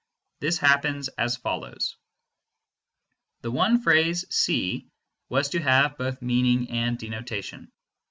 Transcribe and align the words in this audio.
This 0.39 0.57
happens 0.57 1.09
as 1.09 1.37
follows. 1.37 1.95
The 3.41 3.51
one 3.51 3.83
phrase 3.83 4.25
C 4.33 4.87
was 5.29 5.49
to 5.49 5.61
have 5.61 5.95
both 5.95 6.23
meaning 6.23 6.71
and 6.71 6.97
denotation. 6.97 7.71